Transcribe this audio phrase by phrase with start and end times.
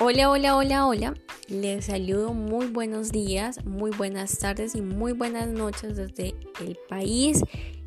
[0.00, 1.14] Hola, hola, hola, hola.
[1.48, 7.42] Les saludo muy buenos días, muy buenas tardes y muy buenas noches desde el país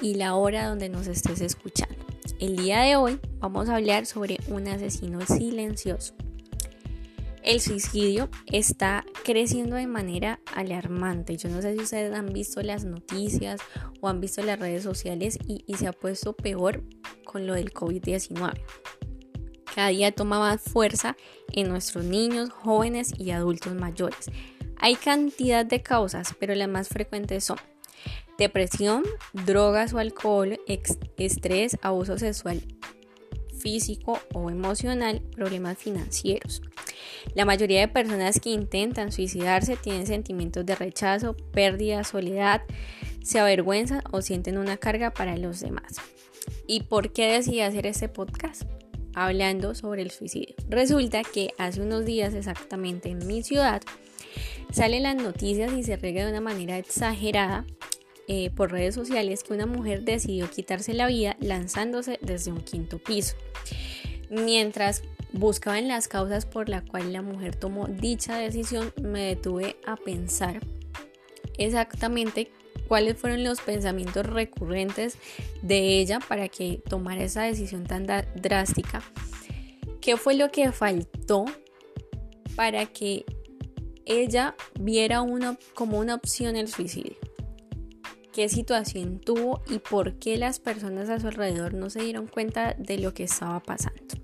[0.00, 1.96] y la hora donde nos estés escuchando.
[2.38, 6.14] El día de hoy vamos a hablar sobre un asesino silencioso.
[7.42, 11.36] El suicidio está creciendo de manera alarmante.
[11.36, 13.60] Yo no sé si ustedes han visto las noticias
[14.00, 16.82] o han visto las redes sociales y, se ha puesto peor
[17.24, 18.54] con lo del COVID-19
[19.74, 21.16] cada día toma más fuerza
[21.52, 24.30] en nuestros niños, jóvenes y adultos mayores.
[24.78, 27.58] Hay cantidad de causas, pero las más frecuentes son
[28.38, 30.58] depresión, drogas o alcohol,
[31.16, 32.62] estrés, abuso sexual
[33.60, 36.62] físico o emocional, problemas financieros.
[37.34, 42.62] La mayoría de personas que intentan suicidarse tienen sentimientos de rechazo, pérdida, soledad,
[43.22, 45.96] se avergüenzan o sienten una carga para los demás.
[46.66, 48.62] ¿Y por qué decidí hacer este podcast?
[49.14, 50.54] Hablando sobre el suicidio.
[50.68, 53.82] Resulta que hace unos días exactamente en mi ciudad
[54.72, 57.66] salen las noticias y se rega de una manera exagerada
[58.28, 62.98] eh, por redes sociales que una mujer decidió quitarse la vida lanzándose desde un quinto
[62.98, 63.34] piso.
[64.30, 65.02] Mientras
[65.32, 69.96] buscaba en las causas por la cual la mujer tomó dicha decisión, me detuve a
[69.96, 70.60] pensar
[71.58, 72.52] exactamente
[72.90, 75.16] cuáles fueron los pensamientos recurrentes
[75.62, 79.00] de ella para que tomara esa decisión tan drástica.
[80.00, 81.44] ¿Qué fue lo que faltó
[82.56, 83.24] para que
[84.06, 87.14] ella viera una, como una opción el suicidio?
[88.32, 92.74] ¿Qué situación tuvo y por qué las personas a su alrededor no se dieron cuenta
[92.76, 94.16] de lo que estaba pasando?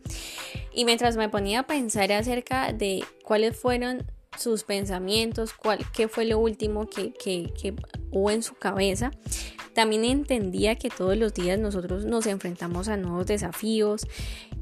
[0.74, 6.24] Y mientras me ponía a pensar acerca de cuáles fueron sus pensamientos, cuál, qué fue
[6.24, 7.74] lo último que, que, que
[8.10, 9.10] hubo en su cabeza.
[9.74, 14.06] También entendía que todos los días nosotros nos enfrentamos a nuevos desafíos.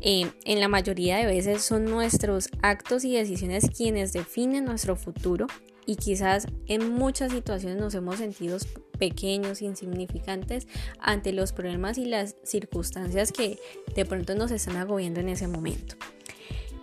[0.00, 5.46] Eh, en la mayoría de veces son nuestros actos y decisiones quienes definen nuestro futuro
[5.86, 8.58] y quizás en muchas situaciones nos hemos sentido
[8.98, 10.66] pequeños, insignificantes
[10.98, 13.58] ante los problemas y las circunstancias que
[13.94, 15.96] de pronto nos están agobiando en ese momento.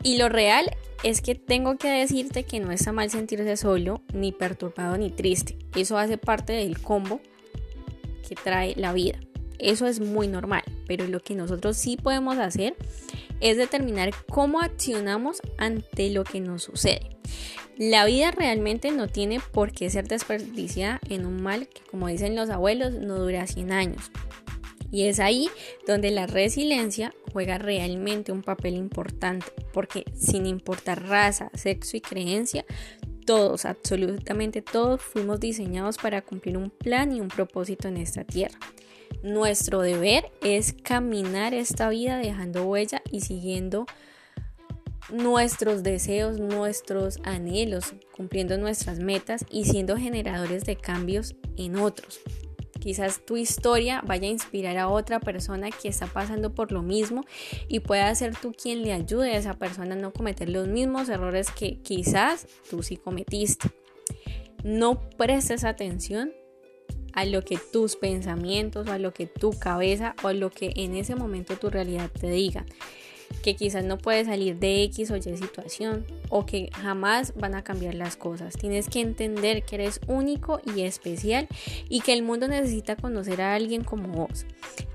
[0.03, 0.71] Y lo real
[1.03, 5.57] es que tengo que decirte que no está mal sentirse solo, ni perturbado, ni triste.
[5.75, 7.21] Eso hace parte del combo
[8.27, 9.19] que trae la vida.
[9.59, 12.75] Eso es muy normal, pero lo que nosotros sí podemos hacer
[13.41, 17.17] es determinar cómo accionamos ante lo que nos sucede.
[17.77, 22.35] La vida realmente no tiene por qué ser desperdiciada en un mal que, como dicen
[22.35, 24.11] los abuelos, no dura 100 años.
[24.91, 25.49] Y es ahí
[25.87, 32.65] donde la resiliencia juega realmente un papel importante, porque sin importar raza, sexo y creencia,
[33.25, 38.59] todos, absolutamente todos, fuimos diseñados para cumplir un plan y un propósito en esta tierra.
[39.23, 43.85] Nuestro deber es caminar esta vida dejando huella y siguiendo
[45.11, 52.21] nuestros deseos, nuestros anhelos, cumpliendo nuestras metas y siendo generadores de cambios en otros.
[52.81, 57.23] Quizás tu historia vaya a inspirar a otra persona que está pasando por lo mismo
[57.67, 61.07] y pueda ser tú quien le ayude a esa persona a no cometer los mismos
[61.07, 63.69] errores que quizás tú sí cometiste.
[64.63, 66.33] No prestes atención
[67.13, 70.95] a lo que tus pensamientos a lo que tu cabeza o a lo que en
[70.95, 72.65] ese momento tu realidad te diga
[73.43, 77.63] que quizás no puedes salir de X o Y situación o que jamás van a
[77.63, 78.55] cambiar las cosas.
[78.55, 81.47] Tienes que entender que eres único y especial
[81.89, 84.45] y que el mundo necesita conocer a alguien como vos.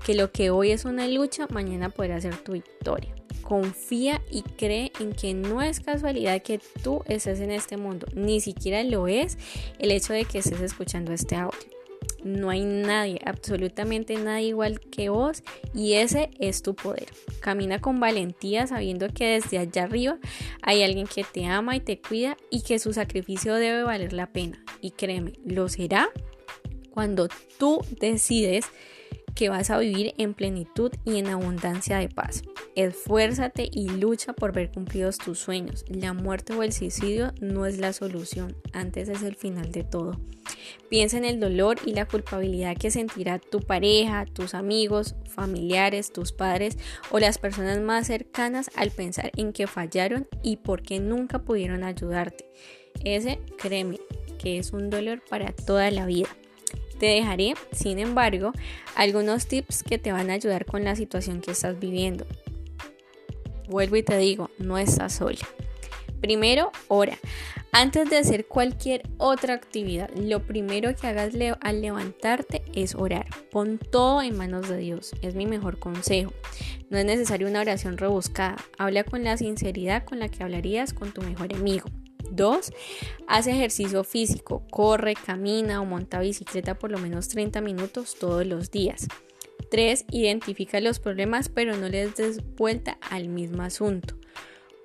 [0.05, 3.13] Que lo que hoy es una lucha, mañana podrá ser tu victoria.
[3.41, 8.41] Confía y cree en que no es casualidad que tú estés en este mundo, ni
[8.41, 9.37] siquiera lo es
[9.79, 11.76] el hecho de que estés escuchando este audio.
[12.27, 15.43] No hay nadie, absolutamente nadie igual que vos
[15.73, 17.07] y ese es tu poder.
[17.39, 20.17] Camina con valentía sabiendo que desde allá arriba
[20.61, 24.33] hay alguien que te ama y te cuida y que su sacrificio debe valer la
[24.33, 24.61] pena.
[24.81, 26.09] Y créeme, lo será
[26.91, 28.65] cuando tú decides
[29.33, 32.41] que vas a vivir en plenitud y en abundancia de paz.
[32.75, 35.85] Esfuérzate y lucha por ver cumplidos tus sueños.
[35.87, 40.19] La muerte o el suicidio no es la solución, antes es el final de todo.
[40.89, 46.31] Piensa en el dolor y la culpabilidad que sentirá tu pareja, tus amigos, familiares, tus
[46.31, 46.77] padres
[47.11, 51.83] o las personas más cercanas al pensar en que fallaron y por qué nunca pudieron
[51.83, 52.45] ayudarte.
[53.03, 53.99] Ese, créeme,
[54.37, 56.29] que es un dolor para toda la vida.
[56.99, 58.53] Te dejaré, sin embargo,
[58.95, 62.25] algunos tips que te van a ayudar con la situación que estás viviendo.
[63.67, 65.45] Vuelvo y te digo, no estás sola.
[66.21, 67.17] Primero, ora.
[67.71, 73.27] Antes de hacer cualquier otra actividad, lo primero que hagas al levantarte es orar.
[73.51, 75.13] Pon todo en manos de Dios.
[75.21, 76.33] Es mi mejor consejo.
[76.89, 78.57] No es necesario una oración rebuscada.
[78.77, 81.87] Habla con la sinceridad con la que hablarías con tu mejor amigo.
[82.31, 82.71] 2.
[83.27, 84.63] Haz ejercicio físico.
[84.71, 89.07] Corre, camina o monta bicicleta por lo menos 30 minutos todos los días.
[89.69, 90.05] 3.
[90.11, 94.15] Identifica los problemas pero no les des vuelta al mismo asunto.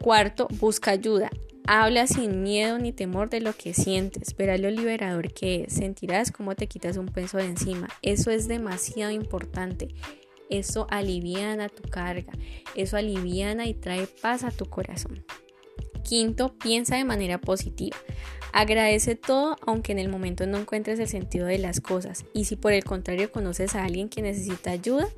[0.00, 1.31] Cuarto, busca ayuda.
[1.67, 4.37] Habla sin miedo ni temor de lo que sientes.
[4.37, 5.75] Verás lo liberador que es.
[5.75, 7.88] Sentirás cómo te quitas un peso de encima.
[8.03, 9.88] Eso es demasiado importante.
[10.50, 12.32] Eso aliviana tu carga.
[12.75, 15.25] Eso aliviana y trae paz a tu corazón.
[16.03, 17.97] Quinto, piensa de manera positiva.
[18.53, 22.26] Agradece todo aunque en el momento no encuentres el sentido de las cosas.
[22.35, 25.08] Y si por el contrario conoces a alguien que necesita ayuda,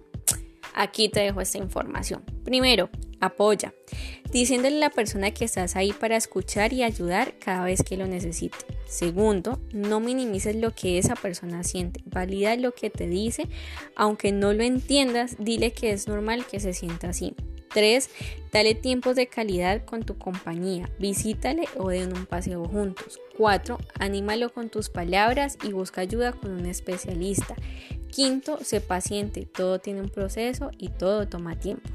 [0.75, 2.23] aquí te dejo esta información.
[2.45, 2.91] Primero,
[3.21, 3.75] apoya
[4.35, 8.09] diciéndole a la persona que estás ahí para escuchar y ayudar cada vez que lo
[8.09, 8.59] necesite.
[8.85, 13.49] Segundo, no minimices lo que esa persona siente, valida lo que te dice,
[13.95, 17.37] aunque no lo entiendas, dile que es normal que se sienta así.
[17.73, 18.11] 3.
[18.53, 23.21] Dale tiempos de calidad con tu compañía, visítale o den un paseo juntos.
[23.39, 23.79] 4.
[24.01, 27.55] Anímalo con tus palabras y busca ayuda con un especialista.
[28.09, 31.89] Quinto, sé paciente, todo tiene un proceso y todo toma tiempo.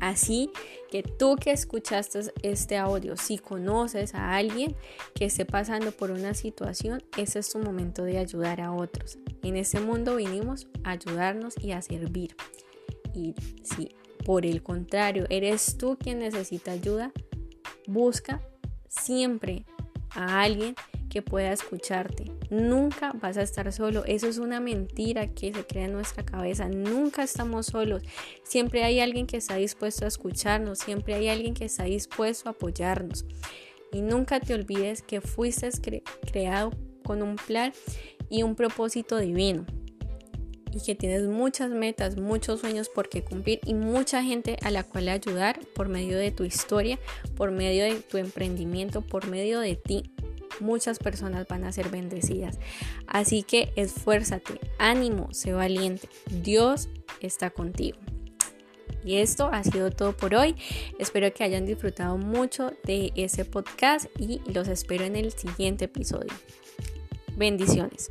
[0.00, 0.50] Así
[0.90, 4.74] que tú que escuchaste este audio, si conoces a alguien
[5.14, 9.18] que esté pasando por una situación, ese es tu momento de ayudar a otros.
[9.42, 12.34] En este mundo vinimos a ayudarnos y a servir.
[13.14, 13.94] Y si
[14.24, 17.12] por el contrario eres tú quien necesita ayuda,
[17.86, 18.40] busca
[18.88, 19.64] siempre
[20.10, 20.74] a alguien
[21.10, 22.32] que pueda escucharte.
[22.48, 24.04] Nunca vas a estar solo.
[24.06, 26.68] Eso es una mentira que se crea en nuestra cabeza.
[26.68, 28.02] Nunca estamos solos.
[28.42, 30.78] Siempre hay alguien que está dispuesto a escucharnos.
[30.78, 33.26] Siempre hay alguien que está dispuesto a apoyarnos.
[33.92, 35.68] Y nunca te olvides que fuiste
[36.30, 36.70] creado
[37.04, 37.72] con un plan
[38.30, 39.66] y un propósito divino.
[40.72, 44.84] Y que tienes muchas metas, muchos sueños por qué cumplir y mucha gente a la
[44.84, 47.00] cual ayudar por medio de tu historia,
[47.36, 50.12] por medio de tu emprendimiento, por medio de ti
[50.60, 52.58] muchas personas van a ser bendecidas.
[53.06, 56.08] Así que esfuérzate, ánimo, sé valiente.
[56.42, 56.88] Dios
[57.20, 57.98] está contigo.
[59.04, 60.54] Y esto ha sido todo por hoy.
[60.98, 66.32] Espero que hayan disfrutado mucho de ese podcast y los espero en el siguiente episodio.
[67.36, 68.08] Bendiciones.